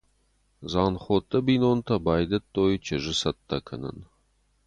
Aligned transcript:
Дзанхоты 0.65 1.37
бинонтӕ 1.45 1.95
байдыдтой 2.05 2.73
чызджы 2.85 3.13
цӕттӕ 3.19 3.57
кӕнын. 3.67 3.97